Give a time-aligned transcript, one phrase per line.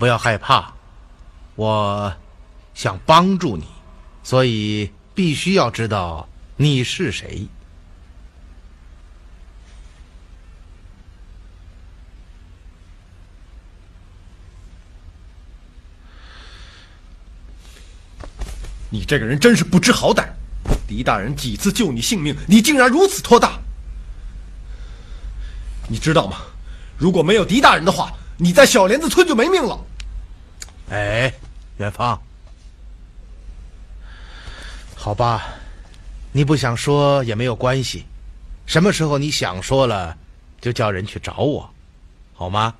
[0.00, 0.72] 不要害怕，
[1.56, 2.10] 我
[2.72, 3.66] 想帮助你，
[4.22, 7.46] 所以必须要知道你是谁。
[18.88, 20.26] 你这个人真是不知好歹！
[20.88, 23.60] 狄大人几次救你性命，你竟然如此托大！
[25.88, 26.38] 你知道吗？
[26.96, 29.78] 如果没有狄大人的话，你在小莲子村就没命了。
[30.90, 31.32] 哎，
[31.78, 32.20] 元芳，
[34.96, 35.54] 好吧，
[36.32, 38.04] 你不想说也没有关系，
[38.66, 40.18] 什么时候你想说了，
[40.60, 41.72] 就叫人去找我，
[42.34, 42.74] 好吗？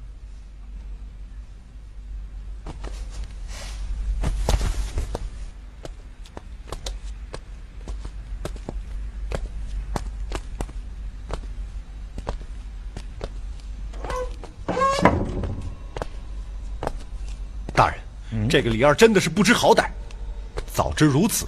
[17.73, 17.99] 大人，
[18.51, 19.87] 这个李二真的是不知好歹。
[20.75, 21.47] 早知如此，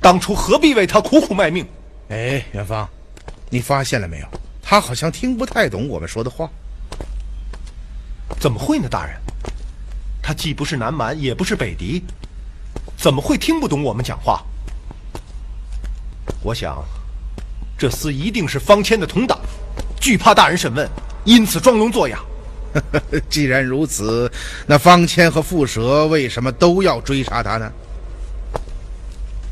[0.00, 1.66] 当初何必为他苦苦卖命？
[2.10, 2.86] 哎，元芳，
[3.48, 4.26] 你发现了没有？
[4.62, 6.48] 他好像听不太懂我们说的话。
[8.38, 9.16] 怎么会呢，大人？
[10.22, 12.02] 他既不是南蛮，也不是北狄，
[12.96, 14.42] 怎么会听不懂我们讲话？
[16.42, 16.84] 我想，
[17.78, 19.38] 这厮一定是方谦的同党，
[20.00, 20.88] 惧怕大人审问，
[21.24, 22.22] 因此装聋作哑。
[23.30, 24.30] 既然如此，
[24.66, 27.70] 那方谦和蝮蛇为什么都要追杀他呢？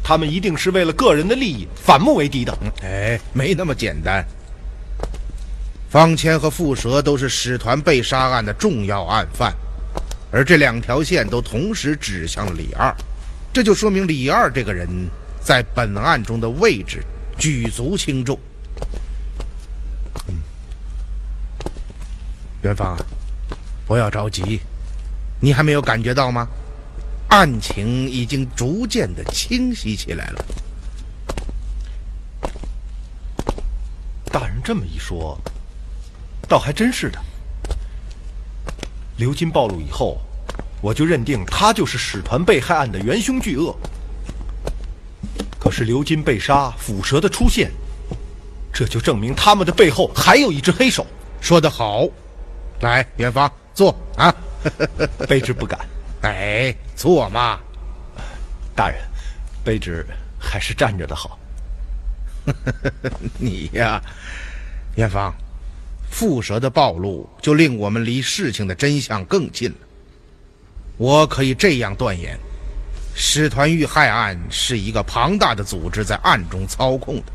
[0.04, 2.52] 他们一定是为了个人的利益反目为敌的。
[2.82, 4.26] 哎，没那么简单。
[5.88, 9.54] 方谦和蝮蛇都是使团被杀案的重要案犯，
[10.32, 12.92] 而这两条线都同时指向了李二，
[13.52, 14.88] 这就说明李二这个人
[15.40, 17.02] 在本案中的位置
[17.38, 18.36] 举足轻重。
[22.62, 22.96] 元芳，
[23.86, 24.60] 不要着急，
[25.40, 26.46] 你还没有感觉到吗？
[27.28, 30.44] 案情已经逐渐的清晰起来了。
[34.26, 35.36] 大人这么一说，
[36.48, 37.18] 倒还真是的。
[39.16, 40.20] 刘金暴露以后，
[40.80, 43.76] 我就认定他就是使团被害案的元凶巨恶。
[45.58, 47.72] 可是刘金被杀，腐蛇的出现，
[48.72, 51.04] 这就证明他们的背后还有一只黑手。
[51.40, 52.06] 说得好。
[52.82, 54.34] 来，元芳，坐啊！
[55.28, 55.78] 卑职不敢。
[56.22, 57.60] 哎，坐嘛。
[58.74, 58.98] 大人，
[59.64, 60.04] 卑职
[60.36, 61.38] 还是站着的好。
[63.38, 64.02] 你呀，
[64.96, 65.32] 元芳，
[66.10, 69.76] 蝮蛇的暴露就令我们离事情的真相更近了。
[70.96, 72.36] 我可以这样断言：
[73.14, 77.32] 使团遇害案是一个庞大的组织在暗中操控的，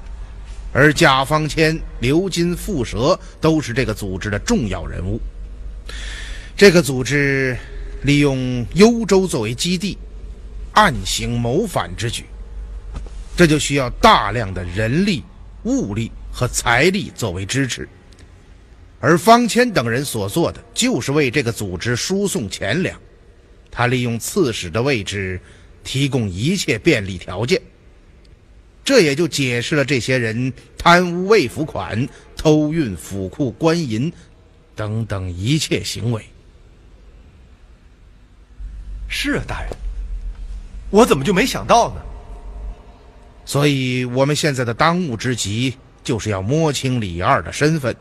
[0.74, 5.22] 而贾方谦、刘金、蝮蛇都是这个组织的重要人物。
[6.56, 7.58] 这个组织
[8.04, 9.98] 利用幽州作为基地，
[10.74, 12.26] 暗行谋反之举，
[13.36, 15.24] 这就需要大量的人力、
[15.64, 17.88] 物力和财力作为支持。
[19.00, 23.00] 而方谦等人所做的，就是为这个组织输送钱粮。
[23.70, 25.40] 他利用刺史的位置，
[25.84, 27.62] 提供一切便利条件。
[28.84, 34.12] 这也就解释了这些人贪污未付款、偷运府库官银
[34.78, 36.24] 等等一切行为。
[39.10, 39.72] 是啊，大人，
[40.90, 42.02] 我怎么就没想到呢？
[43.46, 47.96] 所以，我们现在的当务之急就是要摸清李二的身份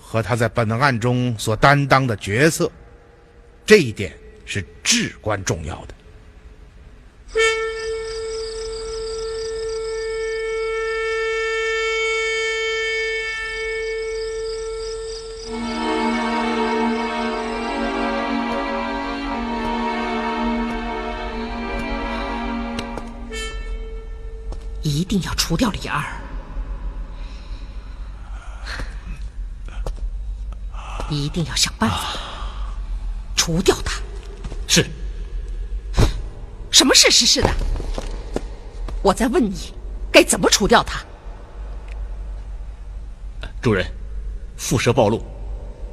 [0.00, 2.70] 和他在本案中所担当的角色，
[3.66, 5.94] 这一点是至关重要的。
[25.08, 26.02] 定要除掉李二，
[31.08, 32.18] 一定要想办法
[33.36, 34.00] 除掉他。
[34.66, 34.84] 是。
[36.70, 37.50] 什么是是是的？
[39.02, 39.72] 我在问你，
[40.12, 41.02] 该怎么除掉他？
[43.62, 43.86] 主人，
[44.58, 45.24] 蝮蛇暴露，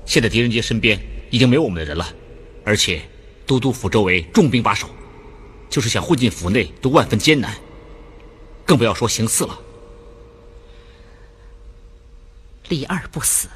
[0.06, 1.00] 现在狄仁杰身边
[1.30, 2.06] 已经没有我们的人了，
[2.66, 3.01] 而且
[3.45, 4.89] 都督府周围重兵把守，
[5.69, 7.56] 就是想混进府内都万分艰难。
[8.65, 9.60] 更不要说行刺了。
[12.69, 13.48] 李二不死，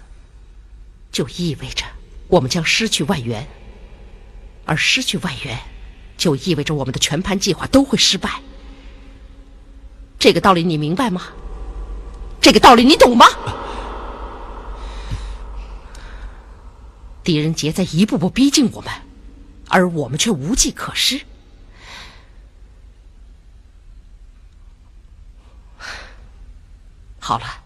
[1.11, 1.85] 就意味着
[2.27, 3.47] 我们将失去外援，
[4.65, 5.57] 而失去外援，
[6.17, 8.41] 就意味着我们的全盘计划都会失败。
[10.19, 11.29] 这个道理你明白吗？
[12.41, 13.25] 这个道理你懂吗？
[17.23, 18.91] 狄仁杰在一步步逼近我们，
[19.69, 21.21] 而我们却无计可施。
[27.27, 27.61] 好了，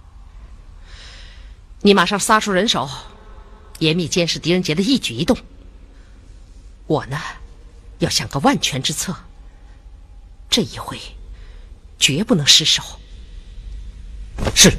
[1.81, 2.89] 你马上撒出人手，
[3.77, 5.37] 严密监视狄仁杰的一举一动。
[6.87, 7.19] 我呢，
[7.99, 9.15] 要想个万全之策。
[10.49, 10.99] 这一回，
[11.99, 12.81] 绝不能失手。
[14.55, 14.75] 是。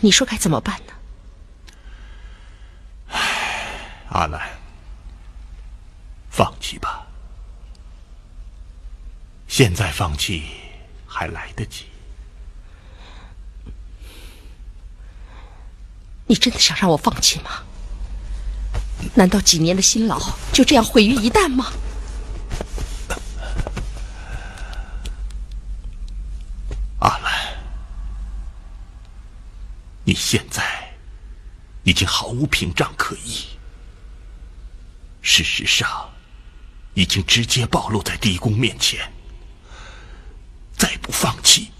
[0.00, 0.92] 你说该怎么办呢？
[4.10, 4.50] 阿兰，
[6.30, 7.06] 放弃吧。
[9.46, 10.44] 现在放弃
[11.06, 11.86] 还来得及。
[16.26, 17.62] 你真的想让我放弃吗？
[19.14, 20.20] 难道几年的辛劳
[20.52, 21.72] 就这样毁于一旦吗？
[30.18, 30.92] 现在
[31.84, 33.46] 已经毫无屏障可依，
[35.22, 36.10] 事实上，
[36.94, 39.10] 已经直接暴露在狄公面前。
[40.76, 41.70] 再不放弃，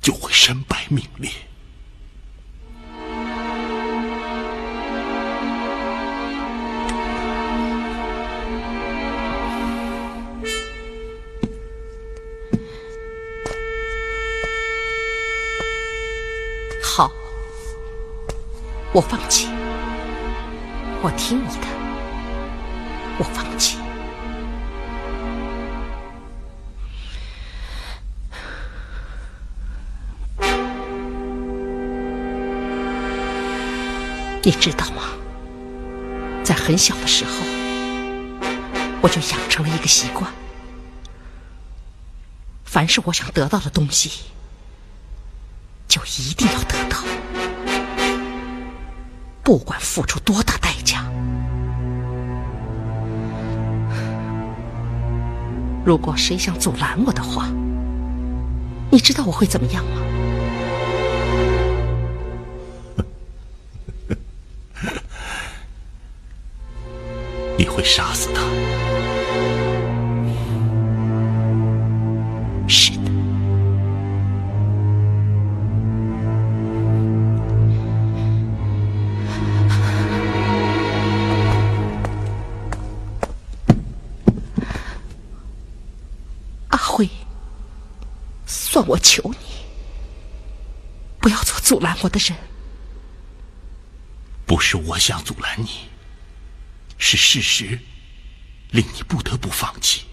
[0.00, 1.30] 就会身败名裂。
[18.94, 19.48] 我放弃，
[21.02, 21.66] 我听你的，
[23.18, 23.76] 我放弃。
[34.44, 35.02] 你知道吗？
[36.44, 37.32] 在很小的时候，
[39.02, 40.32] 我就养成了一个习惯：
[42.64, 44.26] 凡是我想得到的东西，
[45.88, 46.98] 就一定要得到，
[49.44, 51.04] 不管付出多大代价。
[55.84, 57.46] 如果谁想阻拦我的话，
[58.90, 60.00] 你知道我会怎么样吗？
[67.58, 68.40] 你会杀死他。
[88.74, 89.38] 算我求你，
[91.20, 92.36] 不要做阻拦我的人。
[94.44, 95.88] 不是我想阻拦你，
[96.98, 97.78] 是事实
[98.70, 100.06] 令你不得不放弃。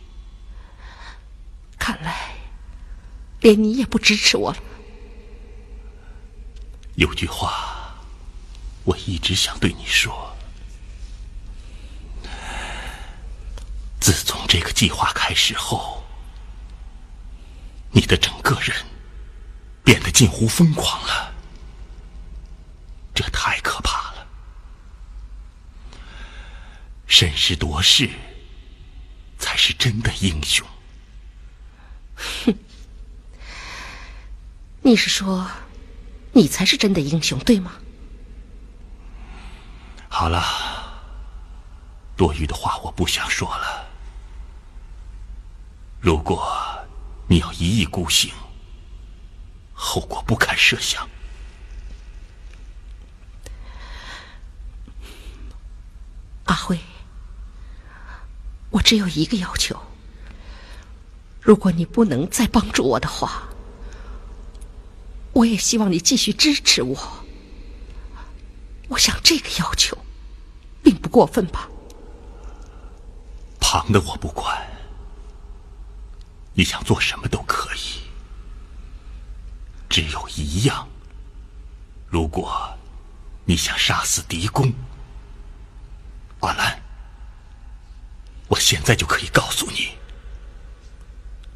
[1.79, 2.35] 看来，
[3.39, 4.59] 连你也不支持我了。
[6.97, 7.95] 有句话，
[8.83, 10.37] 我一直想对你说：
[13.99, 16.00] 自从这个计划开始后，
[17.91, 18.75] 你的整个人
[19.83, 21.33] 变得近乎疯狂了，
[23.13, 24.27] 这太可怕了。
[27.05, 28.09] 审时度势，
[29.37, 30.65] 才是真的英雄。
[32.45, 32.55] 哼
[34.81, 35.45] 你是说，
[36.31, 37.73] 你才是真的英雄，对吗？
[40.07, 40.41] 好了，
[42.15, 43.85] 多余的话我不想说了。
[45.99, 46.70] 如果
[47.31, 48.29] 你要一意孤行，
[49.73, 51.07] 后果不堪设想。
[56.43, 56.77] 阿辉，
[58.69, 59.81] 我只有一个要求：
[61.39, 63.47] 如果你不能再帮助我的话，
[65.31, 67.25] 我也希望你继续支持我。
[68.89, 69.97] 我想这个要求
[70.83, 71.69] 并不过分吧？
[73.61, 74.69] 旁的我不管，
[76.53, 78.01] 你想做什么都可以。
[79.89, 80.87] 只有一样，
[82.07, 82.77] 如果
[83.45, 84.73] 你想杀死狄公，
[86.39, 86.81] 阿兰，
[88.47, 89.97] 我现在就可以告诉你，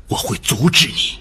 [0.08, 1.20] 我会阻止你。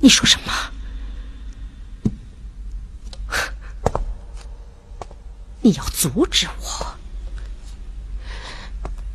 [0.00, 0.52] 你说什么？
[5.62, 6.96] 你要阻止我？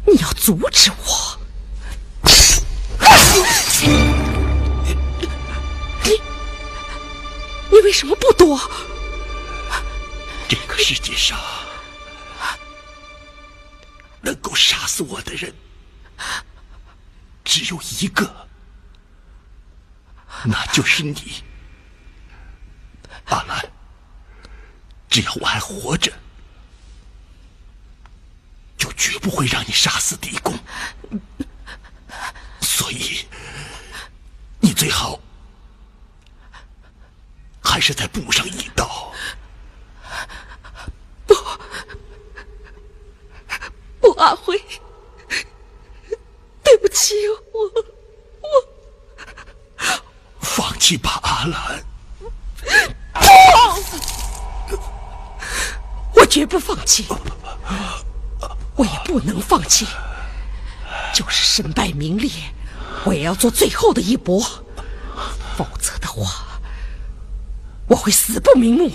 [0.05, 1.39] 你要阻止我？
[6.03, 6.11] 你
[7.71, 8.59] 你为什么不躲？
[10.47, 11.39] 这个世界上
[14.21, 15.51] 能够杀死我的人
[17.43, 18.47] 只有一个，
[20.43, 21.43] 那就是你，
[23.25, 23.67] 阿兰。
[25.09, 26.11] 只要我还活着，
[28.85, 30.53] 就绝不会让你杀死狄公。
[32.61, 33.25] 所以，
[34.59, 35.19] 你最好
[37.63, 39.11] 还是再补上一刀。
[41.25, 41.33] 不，
[43.99, 44.63] 不阿辉，
[46.63, 47.15] 对不起，
[47.53, 47.63] 我
[48.41, 48.47] 我
[50.39, 51.83] 放弃吧，阿兰。
[54.67, 54.77] 不
[56.13, 57.07] 我绝不放弃，
[59.15, 59.87] 不能放弃。
[61.13, 62.29] 就是身败名裂
[63.05, 64.41] 我也要做最后的一搏。
[65.55, 66.59] 否则的话
[67.87, 68.91] 我会死不瞑目。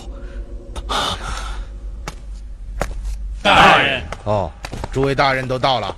[3.42, 4.04] 大人。
[4.24, 4.52] 哦
[4.92, 5.96] 诸位大人都到了。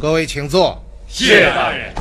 [0.00, 0.80] 各位请坐。
[1.08, 1.93] 谢大人。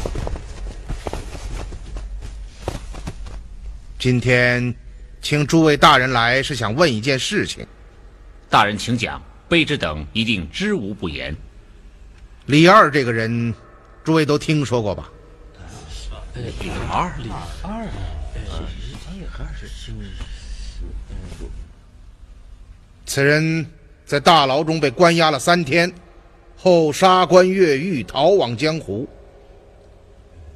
[4.04, 4.76] 今天，
[5.22, 7.66] 请诸位大人来是想问一件事情。
[8.50, 11.34] 大人请讲，卑职等一定知无不言。
[12.48, 13.54] 李二这个人，
[14.04, 15.10] 诸位都听说过吧？
[16.36, 17.30] 李二，李
[17.62, 17.88] 二，
[23.06, 23.66] 此人
[24.06, 25.90] 在大牢中被关押了三天，
[26.58, 29.08] 后杀官越狱，逃往江湖。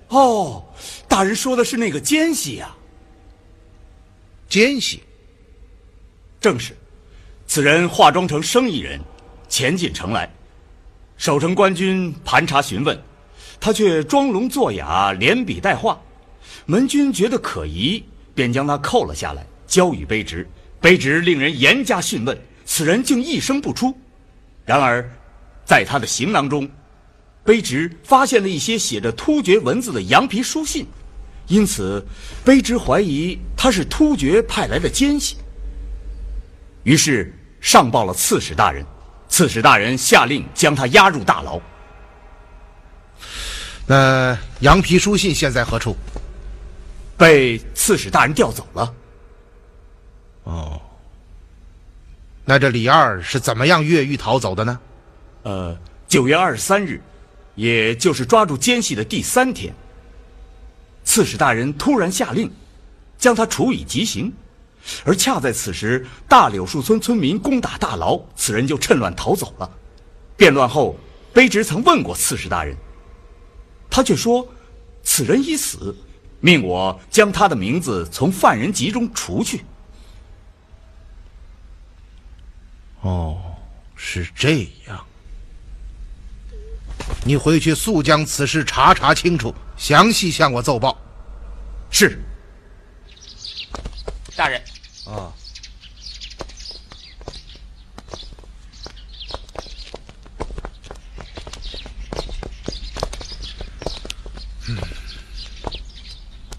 [0.09, 0.65] 哦，
[1.07, 2.75] 大人说的是那个奸细呀？
[4.47, 5.01] 奸细，
[6.39, 6.75] 正是。
[7.45, 8.99] 此人化妆成生意人，
[9.47, 10.29] 潜进城来，
[11.17, 12.97] 守城官军盘查询问，
[13.59, 15.99] 他却装聋作哑，连笔带画。
[16.65, 18.03] 门军觉得可疑，
[18.35, 20.47] 便将他扣了下来，交与卑职。
[20.81, 23.97] 卑职令人严加讯问，此人竟一声不出。
[24.65, 25.09] 然而，
[25.65, 26.69] 在他的行囊中，
[27.45, 30.85] 卑职发现了一些写着突厥文字的羊皮书信，
[31.47, 32.05] 因此，
[32.45, 35.35] 卑职怀疑他是突厥派来的奸细。
[36.83, 38.85] 于是上报了刺史大人，
[39.27, 41.59] 刺史大人下令将他押入大牢。
[43.85, 45.97] 那羊皮书信现在何处？
[47.17, 48.93] 被刺史大人调走了。
[50.43, 50.79] 哦，
[52.45, 54.79] 那这李二是怎么样越狱逃走的呢？
[55.43, 57.01] 呃，九月二十三日，
[57.55, 59.73] 也就是抓住奸细的第三天，
[61.03, 62.51] 刺史大人突然下令，
[63.17, 64.33] 将他处以极刑。
[65.03, 69.69] 而恰在此时，大柳树村村民攻打大牢，此人就趁乱逃走了。
[70.37, 70.97] 变乱后，
[71.33, 72.73] 卑职曾问过刺史大人，
[73.89, 74.47] 他却说，
[75.03, 75.93] 此人已死，
[76.39, 79.65] 命我将他的名字从犯人集中除去。
[83.01, 83.41] 哦，
[83.95, 85.05] 是这样。
[87.25, 90.97] 你回去速将此事查查清楚，详细向我奏报。
[91.89, 92.17] 是。
[94.37, 94.61] 大人。
[95.05, 95.33] 啊。
[104.69, 104.77] 嗯，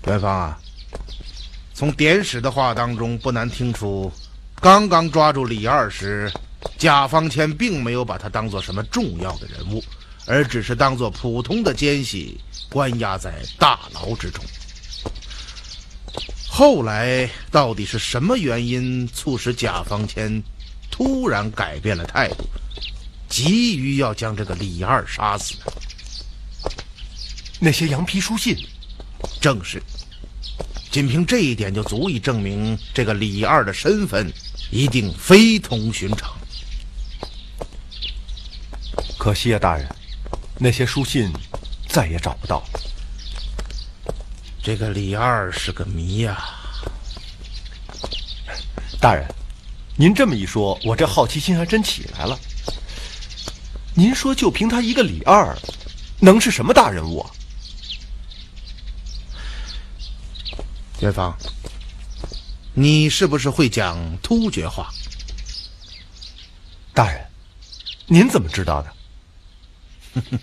[0.07, 0.59] 元芳啊，
[1.73, 4.11] 从典史的话当中不难听出，
[4.57, 6.33] 刚刚抓住李二时，
[6.79, 9.85] 贾方谦并没有把他当做什么重要的人物，
[10.27, 14.43] 而只是当做普通的奸细关押在大牢之中。
[16.59, 20.43] 后来到底是什么原因促使贾方谦
[20.91, 22.45] 突然改变了态度，
[23.29, 25.55] 急于要将这个李二杀死？
[27.61, 28.57] 那些羊皮书信，
[29.41, 29.81] 正是。
[30.91, 34.29] 仅凭这一点就足以证明这个李二的身份
[34.73, 36.37] 一定非同寻常。
[39.17, 39.87] 可惜啊，大人，
[40.59, 41.31] 那些书信
[41.89, 42.88] 再也找不到了。
[44.63, 46.45] 这个李二是个谜呀，
[49.01, 49.27] 大人，
[49.97, 52.39] 您这么一说，我这好奇心还真起来了。
[53.95, 55.57] 您说，就凭他一个李二，
[56.21, 57.31] 能是什么大人物啊？
[61.01, 61.35] 元芳，
[62.75, 64.93] 你是不是会讲突厥话？
[66.93, 67.25] 大人，
[68.07, 68.93] 您怎么知道的？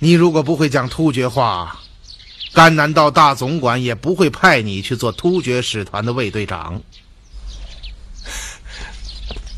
[0.00, 1.80] 你如果不会讲突厥话，
[2.54, 6.80] 甘南道大总管也不会派你去做突厥使团的卫队长。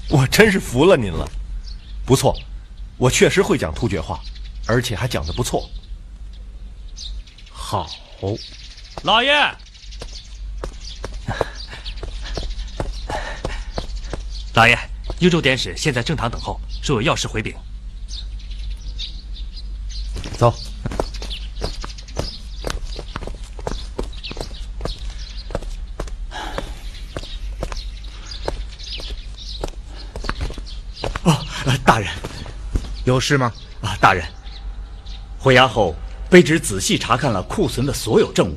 [0.09, 1.29] 我真是服了您了。
[2.07, 2.39] 不错，
[2.97, 4.21] 我确实会讲突厥话，
[4.67, 5.69] 而且还讲的不错。
[7.51, 7.91] 好，
[9.03, 9.33] 老爷。
[14.55, 14.79] 老爷，
[15.19, 17.53] 幽州典史现在正堂等候，说有要事回禀。
[20.39, 20.55] 走。
[31.85, 32.09] 大人，
[33.05, 33.53] 有事吗？
[33.83, 34.25] 啊，大人，
[35.39, 35.95] 回衙后，
[36.31, 38.57] 卑职仔细查看了库存的所有证物，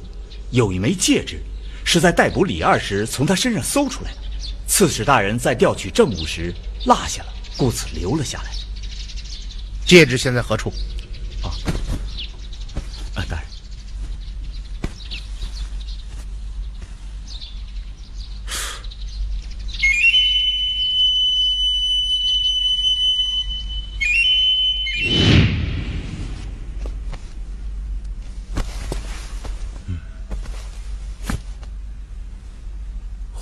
[0.52, 1.44] 有一枚戒指，
[1.84, 4.18] 是在逮捕李二时从他身上搜出来的。
[4.66, 6.54] 刺史大人在调取证物时
[6.86, 8.52] 落下了，故此留了下来。
[9.86, 10.72] 戒指现在何处？
[11.44, 11.52] 啊，
[13.16, 13.48] 啊，大人。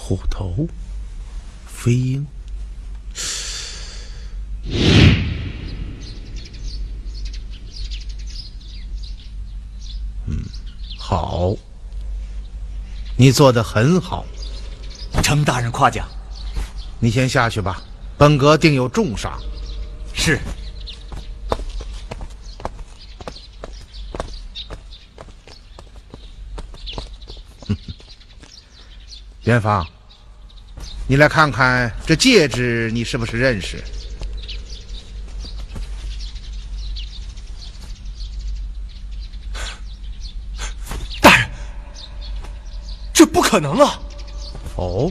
[0.08, 0.68] 虎头，
[1.66, 2.28] 飞鹰，
[13.18, 14.26] 你做得很好，
[15.24, 16.06] 程大人夸奖。
[17.00, 17.82] 你先下去吧，
[18.18, 19.40] 本阁定有重赏。
[20.14, 20.40] 是。
[29.44, 29.88] 元芳，
[31.08, 33.84] 你来看看这戒指，你是不是认识？
[41.22, 41.48] 大人，
[43.14, 44.02] 这不可能啊！
[44.76, 45.10] 哦。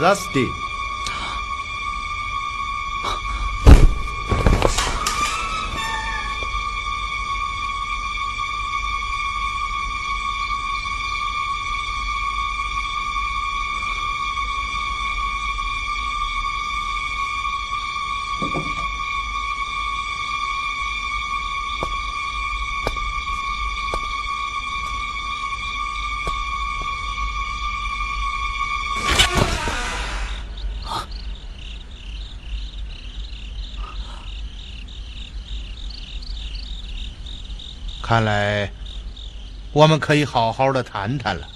[0.00, 0.69] pagaste
[38.10, 38.68] 看来，
[39.70, 41.48] 我们可以好好的谈谈了。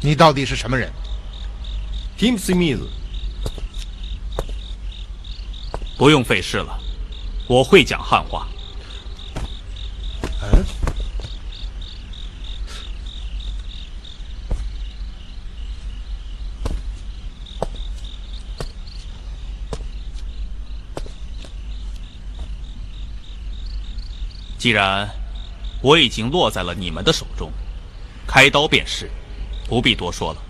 [0.00, 0.92] 你到底是什么人？
[2.22, 2.86] Tim Smith，
[5.98, 6.78] 不用费事了，
[7.48, 8.46] 我会讲汉话。
[10.40, 10.64] 嗯，
[24.56, 25.10] 既然
[25.82, 27.50] 我已经落在了你们的手中，
[28.28, 29.10] 开刀便是，
[29.66, 30.40] 不必多说了。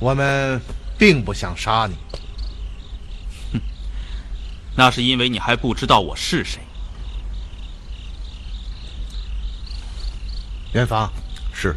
[0.00, 0.60] 我们
[0.98, 1.94] 并不想杀你，
[4.74, 6.58] 那是因为你还不知道我是谁。
[10.72, 11.12] 元芳，
[11.52, 11.76] 是。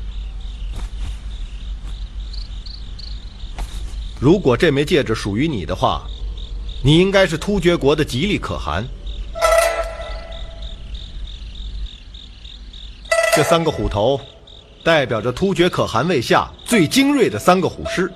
[4.21, 6.07] 如果这枚戒指属于你的话，
[6.81, 8.87] 你应该是突厥国的吉利可汗。
[13.35, 14.21] 这三个虎头，
[14.83, 18.11] 代表着突厥可汗位下最精锐的三个虎师。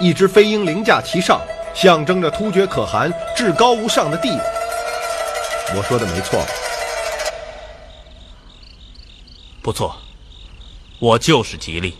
[0.00, 1.40] 一只飞鹰凌驾其上，
[1.72, 4.42] 象征着突厥可汗至高无上的地位。
[5.76, 6.46] 我说的没错吧？
[9.62, 9.96] 不错，
[10.98, 11.96] 我就是吉利。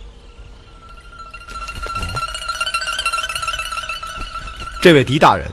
[4.80, 5.48] 这位狄大人，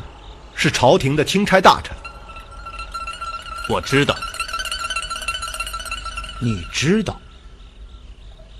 [0.55, 1.95] 是朝廷的钦差大臣。
[3.69, 4.15] 我知道，
[6.41, 7.21] 你知道，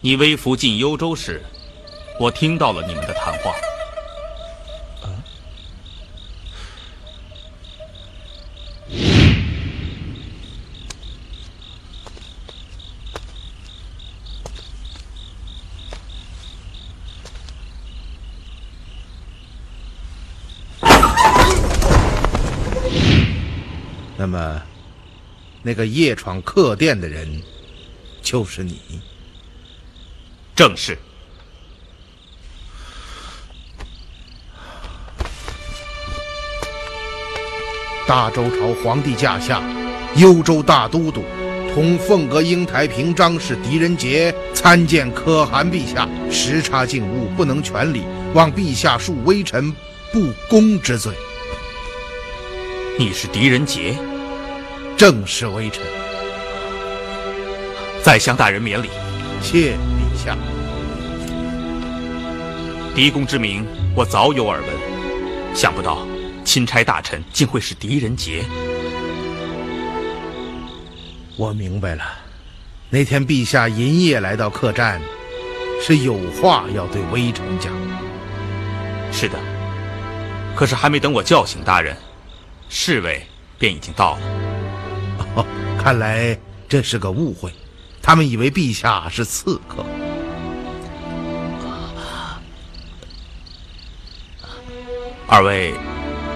[0.02, 1.44] 你微服进幽州时，
[2.18, 3.54] 我听到了你们的谈话。
[24.18, 24.62] 那么，
[25.62, 27.42] 那个夜闯客店的人，
[28.22, 28.80] 就是你。
[30.60, 30.98] 正是。
[38.06, 39.64] 大周朝皇帝驾下，
[40.18, 41.24] 幽州大都督，
[41.74, 49.74] 同凤阁英台平章事狄仁杰参见可汗陛下，时差境务，不能全礼，望陛下恕微臣
[50.12, 51.14] 不恭之罪。
[52.98, 53.98] 你是狄仁杰？
[54.98, 55.82] 正是微臣。
[58.04, 58.90] 在向大人免礼。
[59.42, 60.38] 谢陛下。
[62.94, 66.06] 狄公之名，我早有耳闻，想不到
[66.44, 68.44] 钦差大臣竟会是狄仁杰。
[71.38, 72.04] 我明白了，
[72.90, 75.00] 那天陛下银夜来到客栈，
[75.82, 77.72] 是有话要对微臣讲。
[79.14, 79.40] 是的，
[80.56, 81.96] 可是还没等我叫醒大人，
[82.68, 83.26] 侍卫
[83.58, 84.22] 便已经到了。
[85.36, 85.46] 哦，
[85.82, 87.54] 看来这是个误会，
[88.02, 89.86] 他们以为陛下是刺客。
[95.32, 95.76] 二位，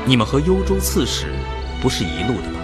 [0.05, 1.33] 你们和幽州刺史
[1.81, 2.59] 不是一路的吧？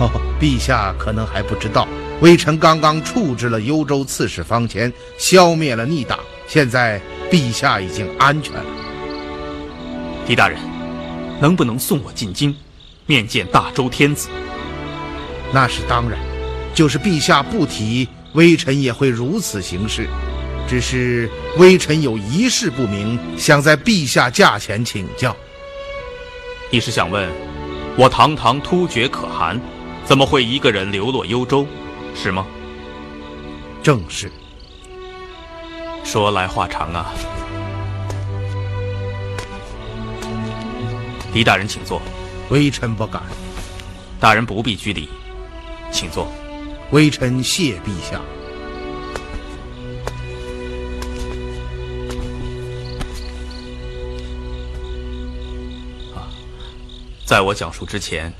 [0.00, 1.88] 哦，陛下可能还不知道，
[2.20, 8.64] 微臣刚刚处置了幽州刺史方谦，消灭了逆党，现在陛下已经安全了。
[10.26, 10.60] 狄大人，
[11.40, 12.54] 能不能送我进京，
[13.06, 14.28] 面见大周天子？
[15.50, 16.18] 那是当然，
[16.74, 20.06] 就是陛下不提，微臣也会如此行事。
[20.66, 25.36] 只是微臣有一事不明，想在陛下驾前请教。
[26.70, 27.30] 你是想问，
[27.96, 29.60] 我堂堂突厥可汗，
[30.04, 31.66] 怎么会一个人流落幽州，
[32.14, 32.46] 是吗？
[33.82, 34.32] 正是。
[36.02, 37.12] 说来话长啊。
[41.32, 42.00] 狄大人，请坐。
[42.48, 43.22] 微臣不敢。
[44.20, 45.08] 大人不必拘礼，
[45.92, 46.32] 请坐。
[46.90, 48.20] 微臣谢陛下。
[57.24, 58.32] 在我讲述之前，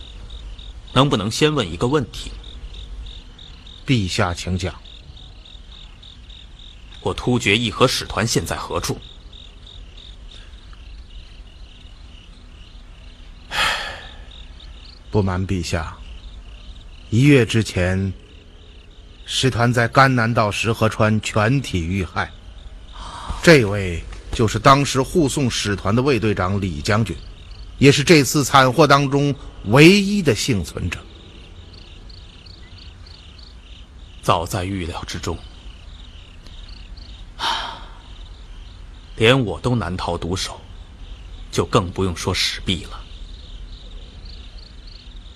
[0.93, 2.31] 能不能先问一个问题？
[3.87, 4.75] 陛下，请讲。
[7.01, 8.99] 我突厥议和使团现在何处？
[15.11, 15.97] 不瞒陛下，
[17.09, 18.13] 一月之前，
[19.25, 22.31] 使团在甘南道石河川全体遇害。
[23.43, 27.17] 这位就是当时护送使团的卫队长李将军。
[27.79, 29.35] 也是这次惨祸当中
[29.65, 30.99] 唯一的幸存者，
[34.23, 35.37] 早在预料之中。
[39.17, 40.61] 连我都难逃毒手，
[41.53, 43.01] 就更不用说史弼了。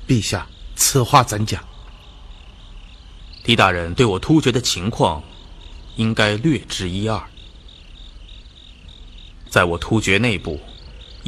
[0.07, 1.62] 陛下，此话怎讲？
[3.44, 5.22] 狄大人对我突厥的情况，
[5.96, 7.22] 应该略知一二。
[9.48, 10.61] 在我突厥内部。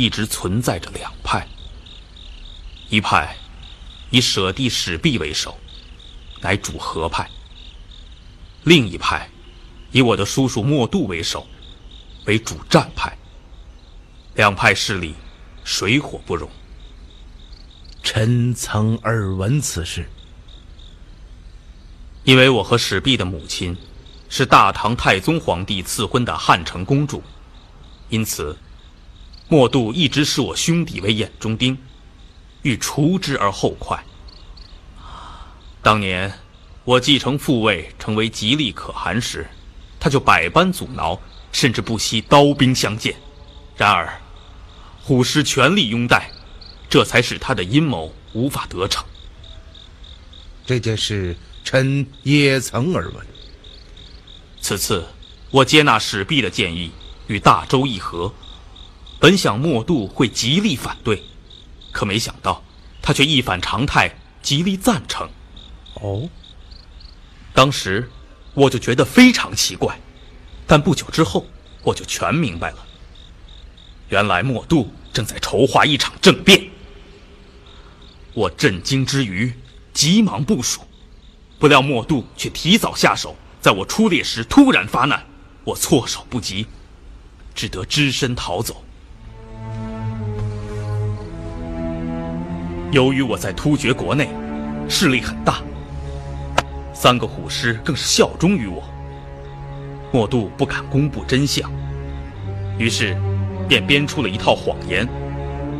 [0.00, 1.46] 一直存在着两派，
[2.88, 3.36] 一派
[4.08, 5.58] 以舍弟史弼为首，
[6.40, 7.26] 乃主和派；
[8.64, 9.28] 另一派
[9.92, 11.46] 以我的叔叔莫度为首，
[12.24, 13.14] 为主战派。
[14.36, 15.14] 两派势力
[15.64, 16.48] 水火不容。
[18.02, 20.08] 臣曾耳闻此事，
[22.24, 23.76] 因为我和史弼的母亲
[24.30, 27.22] 是大唐太宗皇帝赐婚的汉城公主，
[28.08, 28.56] 因此。
[29.50, 31.76] 莫度一直视我兄弟为眼中钉，
[32.62, 34.00] 欲除之而后快。
[35.82, 36.32] 当年
[36.84, 39.44] 我继承父位，成为吉利可汗时，
[39.98, 43.16] 他就百般阻挠，甚至不惜刀兵相见。
[43.76, 44.20] 然而，
[45.02, 46.30] 虎师全力拥戴，
[46.88, 49.04] 这才使他的阴谋无法得逞。
[50.64, 53.26] 这件事，臣也曾耳闻。
[54.60, 55.04] 此次
[55.50, 56.92] 我接纳史弼的建议，
[57.26, 58.32] 与大周议和。
[59.20, 61.22] 本想莫度会极力反对，
[61.92, 62.64] 可没想到
[63.02, 65.28] 他却一反常态，极力赞成。
[65.94, 66.26] 哦，
[67.52, 68.10] 当时
[68.54, 70.00] 我就觉得非常奇怪，
[70.66, 71.46] 但不久之后
[71.82, 72.78] 我就全明白了。
[74.08, 76.70] 原来莫度正在筹划一场政变。
[78.32, 79.52] 我震惊之余，
[79.92, 80.80] 急忙部署，
[81.58, 85.26] 不料莫度却提早下手，在我出猎时突然发难，
[85.64, 86.66] 我措手不及，
[87.54, 88.82] 只得只身逃走。
[92.92, 94.28] 由于我在突厥国内
[94.88, 95.58] 势力很大，
[96.92, 98.82] 三个虎师更是效忠于我。
[100.12, 101.70] 莫度不敢公布真相，
[102.78, 103.16] 于是
[103.68, 105.08] 便编出了一套谎言，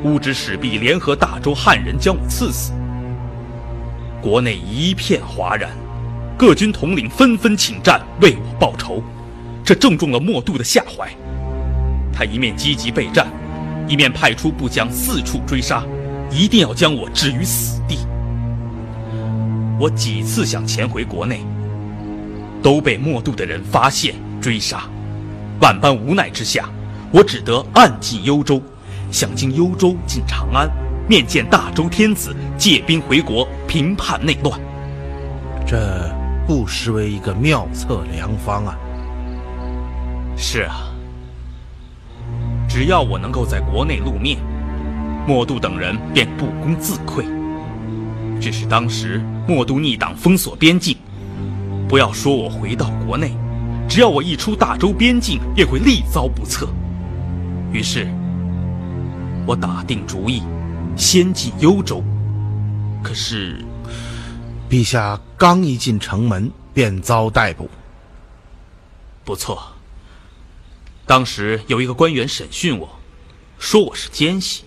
[0.05, 2.73] 诬指史弼联合大周汉人将我赐死。
[4.23, 5.71] 国内一片哗然，
[6.39, 9.03] 各军统领纷纷请战为我报仇，
[9.65, 11.11] 这正中了莫度的下怀。
[12.13, 13.27] 他一面积极备战，
[13.89, 15.83] 一面派出部将四处追杀。
[16.31, 17.99] 一定要将我置于死地。
[19.79, 21.41] 我几次想潜回国内，
[22.63, 24.83] 都被莫度的人发现追杀。
[25.61, 26.69] 万般无奈之下，
[27.11, 28.63] 我只得暗进幽州，
[29.11, 30.71] 想经幽州进长安，
[31.09, 34.61] 面见大周天子，借兵回国，平叛内乱。
[35.67, 36.11] 这
[36.47, 38.79] 不失为一个妙策良方啊！
[40.37, 40.91] 是啊，
[42.69, 44.39] 只要我能够在国内露面，
[45.27, 47.25] 莫度等人便不攻自溃。
[48.41, 50.97] 只是当时莫度逆党封锁边境，
[51.89, 53.37] 不要说我回到国内，
[53.89, 56.69] 只要我一出大周边境，便会力遭不测。
[57.73, 58.09] 于是，
[59.47, 60.43] 我打定主意，
[60.97, 62.03] 先进幽州。
[63.03, 63.65] 可是，
[64.71, 67.69] 陛下刚一进城门，便遭逮捕。
[69.25, 69.63] 不错。
[71.07, 72.89] 当时有一个官员审讯我，
[73.59, 74.65] 说我是奸细。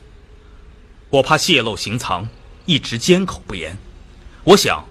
[1.14, 2.28] 我怕泄露行藏，
[2.66, 3.78] 一直缄口不言。
[4.44, 4.84] 我想，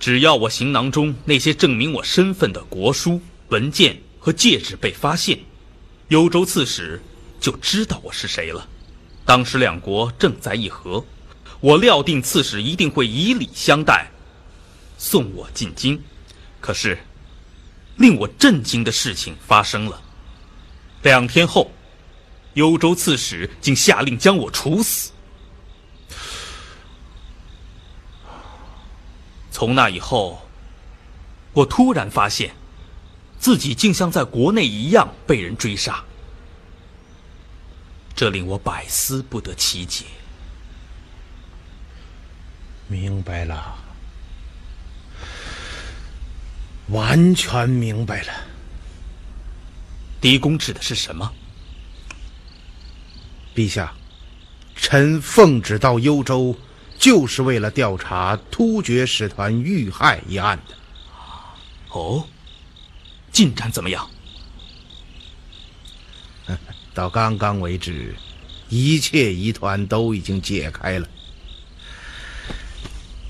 [0.00, 5.38] 只要我行囊中那些证明我身份的国书、文件和戒指被发现，
[6.08, 6.98] 幽州刺史
[7.38, 8.66] 就知道我是谁了。
[9.26, 11.04] 当时两国正在议和，
[11.60, 14.10] 我料定刺史一定会以礼相待，
[14.96, 16.02] 送我进京。
[16.62, 16.96] 可是，
[17.98, 20.00] 令我震惊的事情发生了。
[21.02, 21.70] 两天后，
[22.54, 25.10] 幽州刺史竟下令将我处死。
[29.52, 30.48] 从那以后，
[31.52, 32.54] 我突然发现，
[33.38, 36.02] 自己竟像在国内一样被人追杀，
[38.16, 40.06] 这令我百思不得其解。
[42.88, 43.76] 明白了，
[46.88, 48.32] 完全明白了。
[50.20, 51.30] 狄公指的是什么？
[53.54, 53.92] 陛下，
[54.74, 56.56] 臣奉旨到幽州，
[57.02, 60.76] 就是为了调查突厥使团遇害一案的。
[61.88, 62.24] 哦，
[63.32, 64.08] 进展怎么样？
[66.94, 68.14] 到刚刚为止，
[68.68, 71.08] 一切疑团都已经解开了。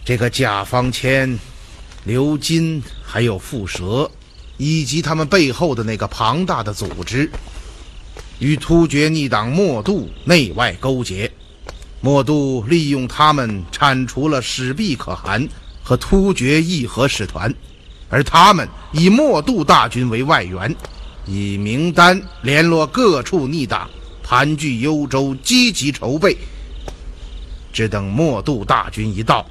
[0.04, 1.38] 这个贾方谦、
[2.04, 4.10] 刘金还有傅蛇。
[4.58, 7.28] 以及他们背后的那个庞大的组织，
[8.38, 11.31] 与突厥逆党莫度内外勾结。
[12.04, 15.48] 莫度利用他们铲除了史毕可汗
[15.84, 17.54] 和突厥议和使团，
[18.10, 20.74] 而他们以莫度大军为外援，
[21.26, 23.88] 以名单联络各处逆党，
[24.20, 26.36] 盘踞幽州，积极筹备。
[27.72, 29.46] 只等莫度大军一到。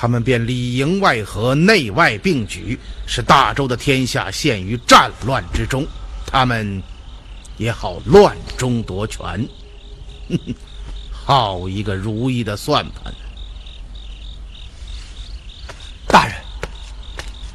[0.00, 5.84] 他们便里应外合，内外并举，使大周的天下陷于战乱之中。
[6.24, 6.80] 他们
[7.56, 9.48] 也好乱中夺权，
[10.28, 10.54] 哼 哼
[11.28, 13.12] 好一个如意的算盘！
[16.06, 16.34] 大人，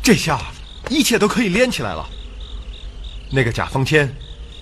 [0.04, 0.40] 这下
[0.92, 2.08] 一切都可以连起来了。
[3.32, 4.16] 那个贾方谦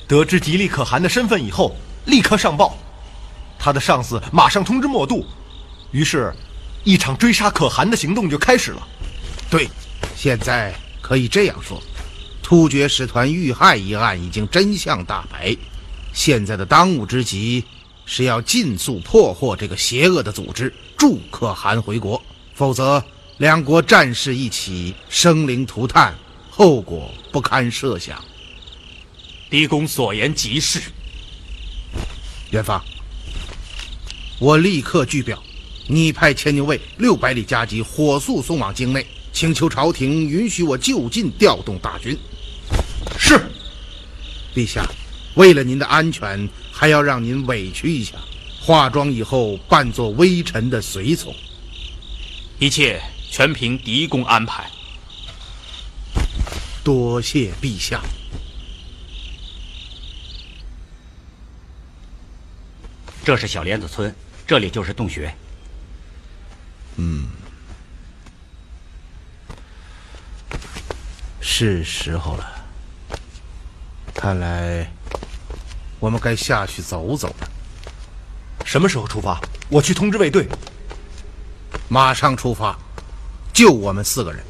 [0.08, 2.78] 得知吉利可汗的身份以后，立刻上报，
[3.60, 5.26] 他的上司马上通知莫度，
[5.92, 6.34] 于是。
[6.86, 8.88] 一场追杀可汗的行动就开始了。
[9.50, 9.70] 对，
[10.16, 11.84] 现在可以这样说：
[12.42, 15.56] 突厥使团遇害一案已经真相大白，
[16.14, 17.64] 现在的当务之急
[18.14, 22.22] 是要尽速破获这个邪恶的组织，助可汗回国。
[22.54, 23.02] 否则，
[23.38, 26.14] 两国战事一起，生灵涂炭，
[26.50, 28.22] 后果不堪设想。
[29.50, 30.82] 狄公所言极是。
[32.50, 32.84] 元芳，
[34.40, 35.42] 我立刻据表。
[35.88, 42.18] 你派牵牛卫六百里加急，火速送往京内，请求朝廷允许我就近调动大军。
[43.18, 43.40] 是，
[44.54, 44.86] 陛下，
[45.36, 48.16] 为了您的安全，还要让您委屈一下，
[48.60, 51.34] 化妆以后扮作微臣的随从。
[52.60, 54.70] 一切全凭狄公安排。
[56.84, 58.02] 多谢陛下。
[63.24, 64.14] 这是小莲子村，
[64.48, 65.34] 这里就是洞穴。
[66.98, 67.28] 嗯，
[71.40, 72.52] 是时候了。
[74.14, 74.92] 看来
[76.02, 77.48] 我们该下去走走了。
[78.66, 79.40] 什么时候出发？
[79.70, 80.46] 我去通知卫队。
[81.88, 82.78] 马上出发，
[83.54, 84.44] 就我们四个人。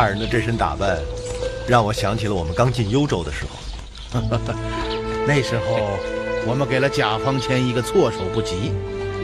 [0.00, 0.98] 大人的这身打扮，
[1.68, 4.18] 让我想起了我们刚进幽州的时候。
[5.28, 5.98] 那时候，
[6.46, 8.72] 我们给了甲方谦一个措手不及。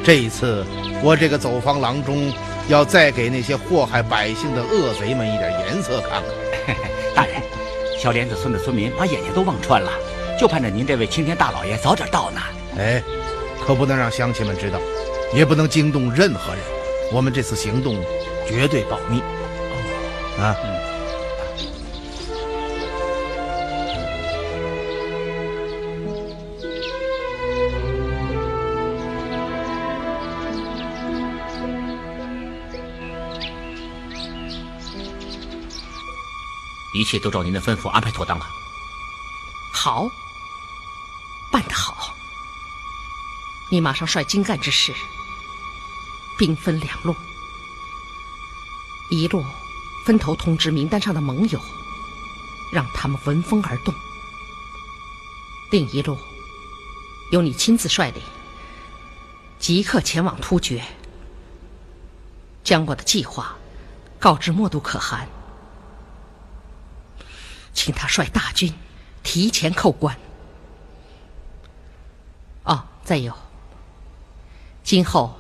[0.04, 0.62] 这一次，
[1.02, 2.30] 我这个走方郎中，
[2.68, 6.22] 要再给那些祸害百姓的恶贼们一点颜色看
[6.66, 6.76] 看。
[7.16, 7.40] 大人，
[7.98, 9.90] 小莲子村的村民把眼睛都望穿了，
[10.38, 12.40] 就盼着您这位青天大老爷早点到呢。
[12.76, 13.02] 哎，
[13.66, 14.78] 可不能让乡亲们知道，
[15.32, 16.62] 也不能惊动任何人。
[17.14, 17.96] 我们这次行动
[18.46, 19.22] 绝对保密。
[20.38, 20.56] 啊。
[36.94, 38.46] 一切都照您的吩咐安排妥当了。
[39.70, 40.08] 好，
[41.52, 42.14] 办得好。
[43.70, 44.94] 你马上率精干之士，
[46.38, 47.14] 兵分两路，
[49.10, 49.44] 一路
[50.06, 51.60] 分头通知名单上的盟友，
[52.72, 53.92] 让他们闻风而动；
[55.72, 56.16] 另一路
[57.32, 58.22] 由你亲自率领，
[59.58, 60.80] 即刻前往突厥，
[62.62, 63.56] 将我的计划
[64.20, 65.26] 告知默都可汗。
[67.74, 68.72] 请他率大军
[69.24, 70.16] 提前扣关。
[72.62, 73.34] 哦，再有，
[74.84, 75.36] 今后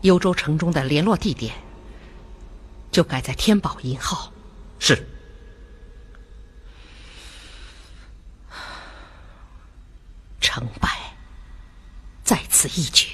[0.00, 1.54] 幽州城中的联络地点
[2.92, 4.32] 就改在天宝银号。
[4.78, 5.04] 是。
[10.40, 10.88] 成败
[12.22, 13.08] 在此一举。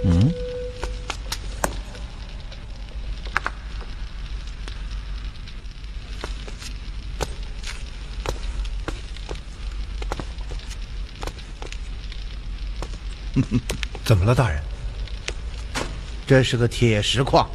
[14.04, 14.60] 怎么了，大人？
[16.26, 17.48] 这是个铁石矿。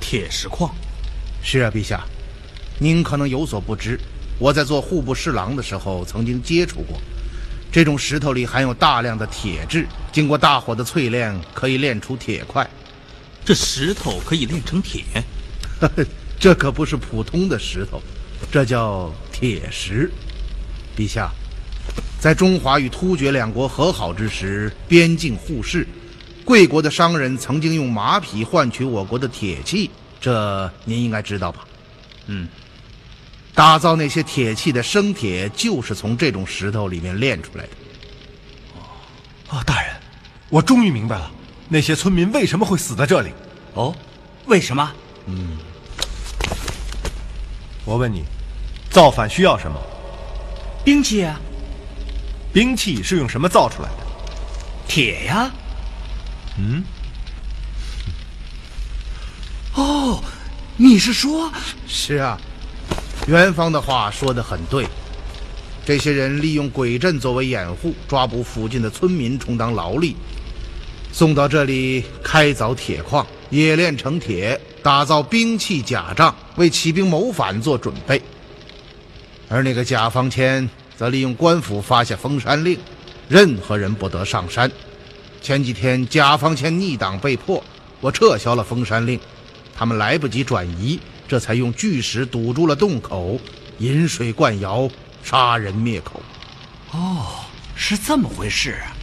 [0.00, 0.74] 铁石矿？
[1.42, 2.02] 是啊，陛下。
[2.78, 4.00] 您可能有所不知，
[4.38, 6.98] 我在做户部侍郎的时候曾经接触过。
[7.70, 12.68] 这种石头里含有大量的铁质，经过大火的淬炼，可以炼出铁块。
[13.44, 15.02] 这石头可以炼成铁？
[16.38, 18.02] 这可不是普通的石头，
[18.50, 20.10] 这叫铁石。
[20.96, 21.30] 陛下。
[22.18, 25.86] 在中华与突厥两国和好之时，边境互市，
[26.44, 29.90] 贵国的商人曾经用马匹换取我国的铁器，
[30.20, 31.64] 这您应该知道吧？
[32.26, 32.48] 嗯，
[33.58, 37.70] 打造那些铁器的生铁就是从这种石头里面炼出来的。
[39.48, 39.96] 哦，大人，
[40.48, 41.28] 我终于明白了，
[41.68, 43.32] 那些村民为什么会死在这里。
[43.74, 43.92] 哦，
[44.46, 44.92] 为什么？
[45.26, 45.58] 嗯，
[47.84, 48.22] 我问你，
[48.90, 49.76] 造反需要什么？
[50.84, 51.40] 兵器啊。
[52.52, 54.06] 兵器是用什么造出来的？
[54.86, 55.50] 铁呀。
[56.58, 56.84] 嗯。
[59.74, 60.22] 哦，
[60.76, 61.52] 你是说？
[61.88, 62.38] 是啊，
[63.28, 64.84] 元芳的话说的很对。
[65.84, 70.16] 这些人利用鬼阵作为掩护，抓捕附近的村民充当劳力，
[71.12, 78.20] 送到这里开凿铁矿，冶炼成铁，打造兵器甲仗，为起兵谋反做准备。
[79.48, 80.68] 而那个贾方谦。
[80.98, 82.76] 则利用官府发下封山令，
[83.28, 84.68] 任何人不得上山。
[85.40, 87.62] 前几天贾方谦逆党被迫，
[88.00, 89.16] 我撤销了封山令，
[89.76, 90.98] 他们来不及转移，
[91.28, 93.38] 这才用巨石堵住了洞口，
[93.78, 94.90] 引水灌窑，
[95.22, 96.22] 杀人灭口。
[96.92, 97.44] 哦，
[97.76, 98.96] 是这么回事啊！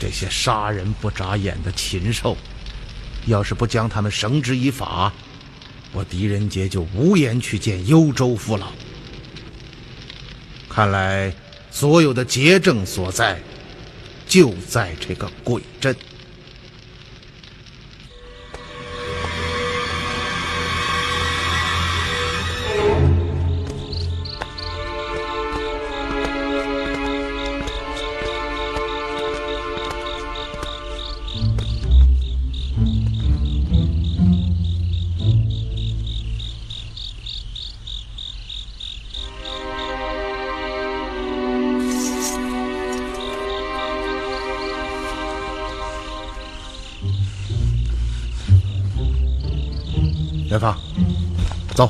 [0.00, 2.36] 这些杀人不眨眼的禽兽，
[3.26, 5.12] 要是不将他们绳之以法，
[5.92, 8.72] 我狄仁杰就无颜去见幽州父老。
[10.68, 11.32] 看来，
[11.70, 13.40] 所有的结症所在，
[14.26, 15.96] 就在这个鬼阵。
[51.78, 51.88] 走。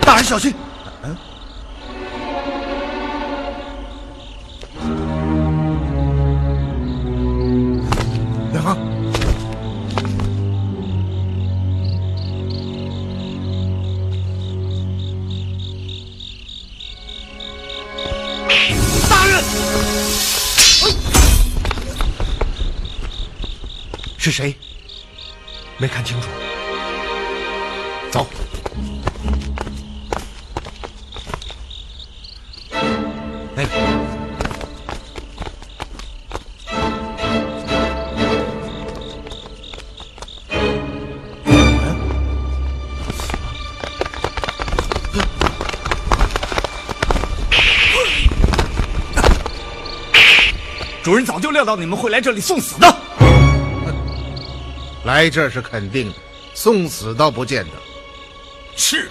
[0.00, 0.65] 大人小心！
[51.56, 52.96] 料到你们会来这里送死的。
[55.04, 56.14] 来这是肯定的，
[56.52, 57.70] 送死倒不见得。
[58.76, 59.10] 是，